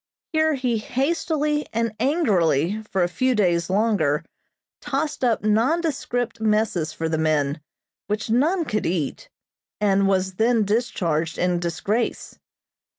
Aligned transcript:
Here 0.33 0.55
he 0.55 0.79
hastily 0.79 1.67
and 1.73 1.93
angrily 1.99 2.81
for 2.89 3.03
a 3.03 3.07
few 3.07 3.35
days 3.35 3.69
longer 3.69 4.25
tossed 4.81 5.23
up 5.23 5.43
nondescript 5.43 6.41
messes 6.41 6.91
for 6.91 7.07
the 7.07 7.19
men, 7.19 7.61
which 8.07 8.27
none 8.27 8.65
could 8.65 8.87
eat, 8.87 9.29
and 9.79 10.07
was 10.07 10.33
then 10.41 10.65
discharged 10.65 11.37
in 11.37 11.59
disgrace. 11.59 12.35